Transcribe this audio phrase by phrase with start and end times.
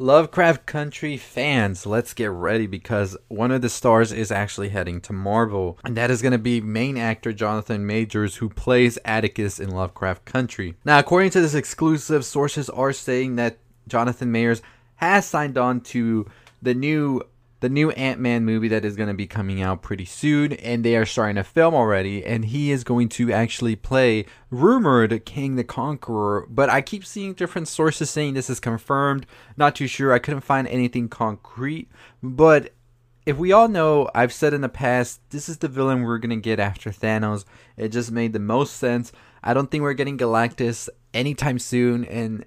[0.00, 5.12] Lovecraft Country fans, let's get ready because one of the stars is actually heading to
[5.12, 9.70] Marvel, and that is going to be main actor Jonathan Majors, who plays Atticus in
[9.70, 10.76] Lovecraft Country.
[10.84, 13.58] Now, according to this exclusive, sources are saying that
[13.88, 14.62] Jonathan Majors
[14.94, 16.30] has signed on to
[16.62, 17.20] the new
[17.60, 20.96] the new Ant-Man movie that is going to be coming out pretty soon and they
[20.96, 25.64] are starting to film already and he is going to actually play rumored Kang the
[25.64, 29.26] Conqueror but I keep seeing different sources saying this is confirmed.
[29.56, 30.12] Not too sure.
[30.12, 31.88] I couldn't find anything concrete
[32.22, 32.72] but
[33.26, 36.30] if we all know I've said in the past this is the villain we're going
[36.30, 37.44] to get after Thanos.
[37.76, 39.12] It just made the most sense.
[39.42, 42.44] I don't think we're getting Galactus anytime soon and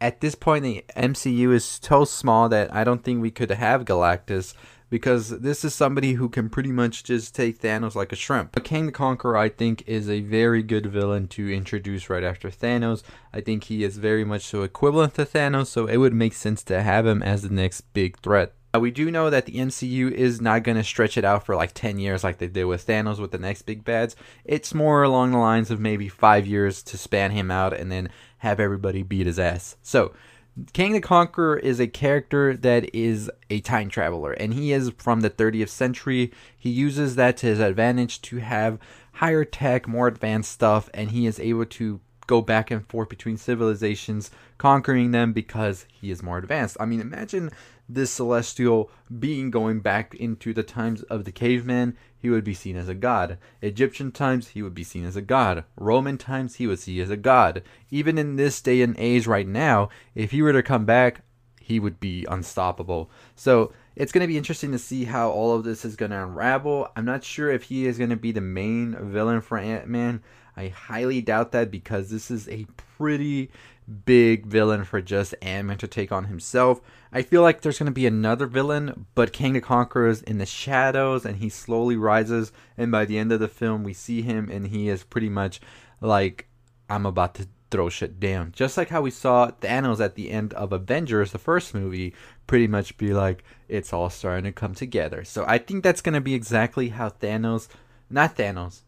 [0.00, 3.84] at this point the MCU is so small that I don't think we could have
[3.84, 4.54] Galactus
[4.88, 8.52] because this is somebody who can pretty much just take Thanos like a shrimp.
[8.52, 12.50] But Kang the Conqueror I think is a very good villain to introduce right after
[12.50, 13.02] Thanos.
[13.32, 16.62] I think he is very much so equivalent to Thanos so it would make sense
[16.64, 18.52] to have him as the next big threat.
[18.78, 21.72] We do know that the MCU is not going to stretch it out for like
[21.72, 24.16] 10 years like they did with Thanos with the next big bads.
[24.44, 28.10] It's more along the lines of maybe 5 years to span him out and then
[28.38, 29.76] have everybody beat his ass.
[29.82, 30.12] So,
[30.72, 35.20] Kang the Conqueror is a character that is a time traveler, and he is from
[35.20, 36.32] the 30th century.
[36.56, 38.78] He uses that to his advantage to have
[39.14, 43.36] higher tech, more advanced stuff, and he is able to go back and forth between
[43.36, 46.76] civilizations, conquering them because he is more advanced.
[46.80, 47.50] I mean, imagine
[47.88, 52.76] this celestial being going back into the times of the caveman, he would be seen
[52.76, 53.38] as a god.
[53.62, 55.64] Egyptian times, he would be seen as a god.
[55.76, 57.62] Roman times, he would see as a god.
[57.90, 61.22] Even in this day and age right now, if he were to come back,
[61.60, 63.10] he would be unstoppable.
[63.34, 66.22] So it's going to be interesting to see how all of this is going to
[66.22, 66.88] unravel.
[66.96, 70.22] I'm not sure if he is going to be the main villain for Ant Man.
[70.56, 73.50] I highly doubt that because this is a pretty
[74.04, 76.80] big villain for just Ant-Man to take on himself.
[77.12, 80.38] I feel like there's going to be another villain, but Kang the Conqueror is in
[80.38, 82.52] the shadows and he slowly rises.
[82.76, 85.60] And by the end of the film, we see him and he is pretty much
[86.00, 86.48] like,
[86.88, 88.52] I'm about to throw shit down.
[88.52, 92.14] Just like how we saw Thanos at the end of Avengers, the first movie,
[92.46, 95.24] pretty much be like, it's all starting to come together.
[95.24, 97.68] So I think that's going to be exactly how Thanos,
[98.08, 98.82] not Thanos,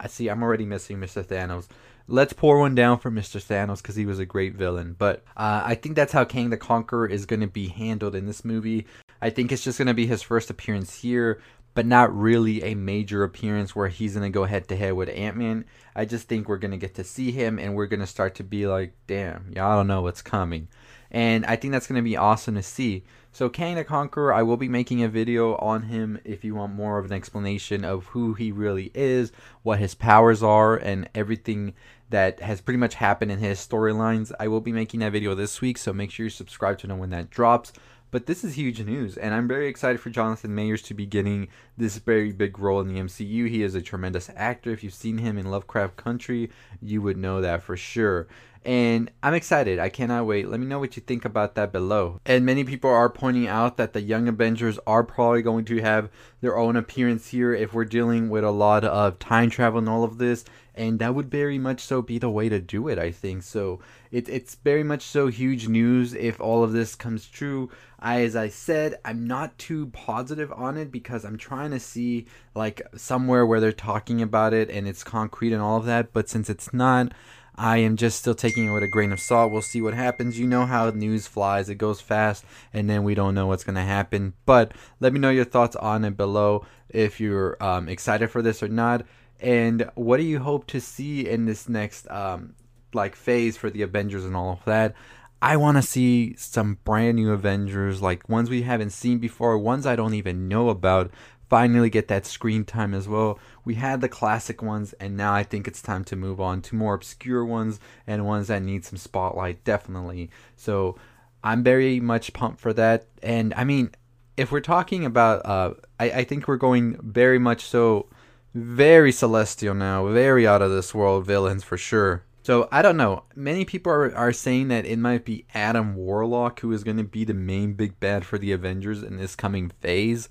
[0.00, 1.24] I see, I'm already missing Mr.
[1.24, 1.68] Thanos
[2.08, 3.42] let's pour one down for Mr.
[3.42, 4.94] Thanos because he was a great villain.
[4.98, 8.26] But uh, I think that's how Kang the Conqueror is going to be handled in
[8.26, 8.86] this movie.
[9.20, 11.40] I think it's just going to be his first appearance here,
[11.74, 15.08] but not really a major appearance where he's going to go head to head with
[15.08, 15.64] Ant Man.
[15.94, 18.36] I just think we're going to get to see him and we're going to start
[18.36, 20.68] to be like, damn, y'all don't know what's coming.
[21.10, 23.04] And I think that's going to be awesome to see.
[23.36, 26.72] So Kang the Conqueror, I will be making a video on him if you want
[26.72, 29.30] more of an explanation of who he really is,
[29.62, 31.74] what his powers are, and everything
[32.08, 34.32] that has pretty much happened in his storylines.
[34.40, 36.96] I will be making that video this week, so make sure you subscribe to know
[36.96, 37.74] when that drops.
[38.10, 41.48] But this is huge news, and I'm very excited for Jonathan Majors to be getting
[41.76, 43.50] this very big role in the MCU.
[43.50, 44.70] He is a tremendous actor.
[44.70, 46.48] If you've seen him in Lovecraft Country,
[46.80, 48.28] you would know that for sure.
[48.64, 49.78] And I'm excited.
[49.78, 50.48] I cannot wait.
[50.48, 52.20] Let me know what you think about that below.
[52.26, 56.10] And many people are pointing out that the Young Avengers are probably going to have
[56.40, 60.04] their own appearance here if we're dealing with a lot of time travel and all
[60.04, 60.44] of this.
[60.74, 63.42] And that would very much so be the way to do it, I think.
[63.42, 67.70] So it, it's very much so huge news if all of this comes true.
[67.98, 72.26] I, as I said, I'm not too positive on it because I'm trying to see
[72.54, 76.12] like somewhere where they're talking about it and it's concrete and all of that.
[76.12, 77.12] But since it's not,
[77.58, 79.50] I am just still taking it with a grain of salt.
[79.50, 80.38] We'll see what happens.
[80.38, 83.76] You know how news flies, it goes fast, and then we don't know what's going
[83.76, 84.34] to happen.
[84.44, 88.62] But let me know your thoughts on it below if you're um, excited for this
[88.62, 89.06] or not.
[89.40, 92.54] And what do you hope to see in this next um,
[92.92, 94.94] like phase for the Avengers and all of that?
[95.42, 99.84] I want to see some brand new Avengers, like ones we haven't seen before, ones
[99.84, 101.10] I don't even know about
[101.48, 103.38] finally get that screen time as well.
[103.64, 106.76] We had the classic ones, and now I think it's time to move on to
[106.76, 110.30] more obscure ones and ones that need some spotlight, definitely.
[110.56, 110.96] So
[111.42, 113.06] I'm very much pumped for that.
[113.22, 113.90] And I mean,
[114.36, 118.08] if we're talking about, uh, I, I think we're going very much so,
[118.54, 122.24] very celestial now, very out of this world villains for sure.
[122.42, 123.24] So I don't know.
[123.34, 127.02] Many people are, are saying that it might be Adam Warlock who is going to
[127.02, 130.28] be the main big bad for the Avengers in this coming phase.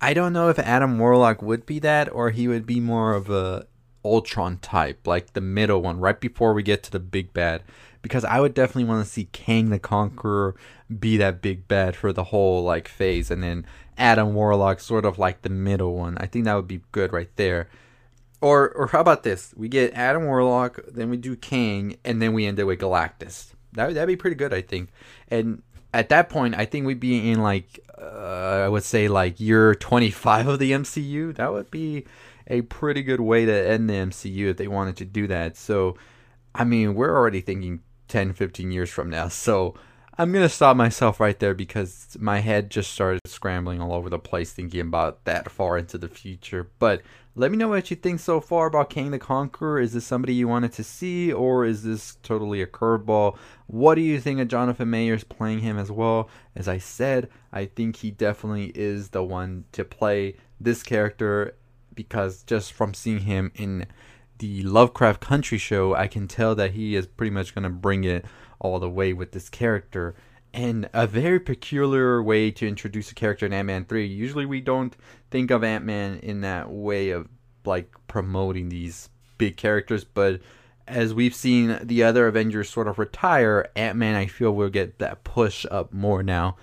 [0.00, 3.28] I don't know if Adam Warlock would be that or he would be more of
[3.28, 3.66] a
[4.04, 7.62] Ultron type, like the middle one, right before we get to the big bad.
[8.02, 10.56] Because I would definitely want to see Kang the Conqueror
[10.98, 13.66] be that big bad for the whole like phase, and then
[13.98, 16.16] Adam Warlock sort of like the middle one.
[16.16, 17.68] I think that would be good right there.
[18.40, 19.52] Or or how about this?
[19.54, 23.52] We get Adam Warlock, then we do Kang, and then we end it with Galactus.
[23.74, 24.88] That that'd be pretty good, I think.
[25.28, 25.62] And
[25.92, 27.80] at that point, I think we'd be in like
[28.50, 31.34] I would say like year 25 of the MCU.
[31.36, 32.06] That would be
[32.46, 35.56] a pretty good way to end the MCU if they wanted to do that.
[35.56, 35.96] So,
[36.54, 39.28] I mean, we're already thinking 10, 15 years from now.
[39.28, 39.74] So,
[40.20, 44.18] I'm to stop myself right there because my head just started scrambling all over the
[44.18, 46.70] place thinking about that far into the future.
[46.78, 47.00] But
[47.36, 49.80] let me know what you think so far about Kang the Conqueror.
[49.80, 53.38] Is this somebody you wanted to see, or is this totally a curveball?
[53.66, 56.28] What do you think of Jonathan Majors playing him as well?
[56.54, 61.56] As I said, I think he definitely is the one to play this character
[61.94, 63.86] because just from seeing him in
[64.36, 68.04] the Lovecraft Country show, I can tell that he is pretty much going to bring
[68.04, 68.26] it
[68.60, 70.14] all the way with this character.
[70.52, 74.06] And a very peculiar way to introduce a character in Ant Man 3.
[74.06, 74.96] Usually we don't
[75.30, 77.28] think of Ant Man in that way of
[77.64, 80.40] like promoting these big characters, but
[80.86, 84.98] as we've seen the other Avengers sort of retire, Ant Man I feel will get
[84.98, 86.56] that push up more now.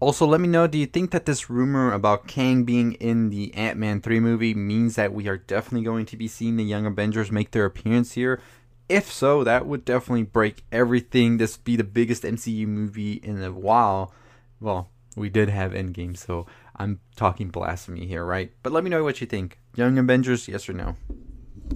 [0.00, 3.54] Also, let me know do you think that this rumor about Kang being in the
[3.54, 6.86] Ant Man 3 movie means that we are definitely going to be seeing the Young
[6.86, 8.40] Avengers make their appearance here?
[8.90, 11.38] If so, that would definitely break everything.
[11.38, 14.12] This would be the biggest MCU movie in a while.
[14.60, 18.50] Well, we did have Endgame, so I'm talking blasphemy here, right?
[18.64, 19.60] But let me know what you think.
[19.76, 20.96] Young Avengers, yes or no?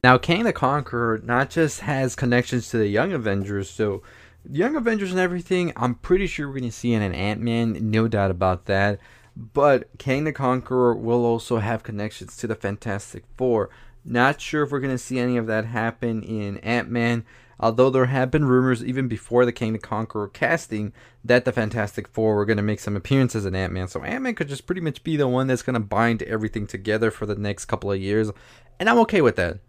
[0.03, 4.03] Now, Kang the Conqueror not just has connections to the Young Avengers, so
[4.51, 7.91] Young Avengers and everything, I'm pretty sure we're going to see in an Ant Man,
[7.93, 8.99] no doubt about that.
[9.37, 13.71] But Kang the Conqueror will also have connections to the Fantastic Four.
[14.05, 17.25] Not sure if we're going to see any of that happen in Ant Man,
[17.59, 20.93] although there have been rumors even before the Kang the Conqueror casting
[21.25, 23.89] that the Fantastic Four were going to make some appearances in Ant Man.
[23.89, 26.67] So Ant Man could just pretty much be the one that's going to bind everything
[26.67, 28.31] together for the next couple of years.
[28.79, 29.61] And I'm okay with that.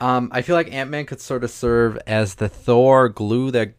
[0.00, 3.74] Um, I feel like Ant Man could sort of serve as the Thor glue that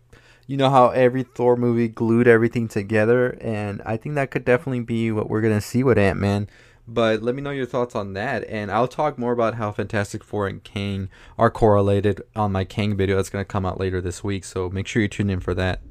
[0.47, 4.79] you know how every Thor movie glued everything together, and I think that could definitely
[4.79, 6.49] be what we're gonna see with Ant Man.
[6.91, 10.23] But let me know your thoughts on that, and I'll talk more about how Fantastic
[10.23, 11.07] Four and Kang
[11.37, 14.43] are correlated on my Kang video that's going to come out later this week.
[14.43, 15.81] So make sure you tune in for that.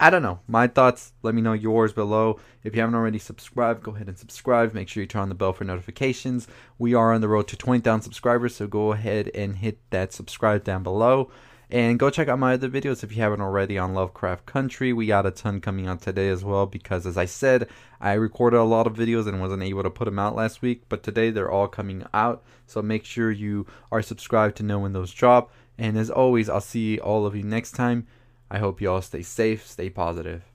[0.00, 0.40] I don't know.
[0.48, 2.40] My thoughts, let me know yours below.
[2.64, 4.74] If you haven't already subscribed, go ahead and subscribe.
[4.74, 6.48] Make sure you turn on the bell for notifications.
[6.76, 10.64] We are on the road to 20,000 subscribers, so go ahead and hit that subscribe
[10.64, 11.30] down below.
[11.72, 14.92] And go check out my other videos if you haven't already on Lovecraft Country.
[14.92, 17.68] We got a ton coming out today as well because, as I said,
[18.00, 20.82] I recorded a lot of videos and wasn't able to put them out last week.
[20.88, 22.42] But today they're all coming out.
[22.66, 25.52] So make sure you are subscribed to know when those drop.
[25.78, 28.08] And as always, I'll see all of you next time.
[28.50, 30.49] I hope you all stay safe, stay positive.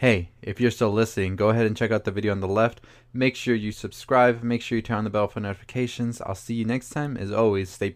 [0.00, 2.82] Hey, if you're still listening, go ahead and check out the video on the left.
[3.14, 6.20] Make sure you subscribe, make sure you turn on the bell for notifications.
[6.20, 7.16] I'll see you next time.
[7.16, 7.94] As always, stay positive.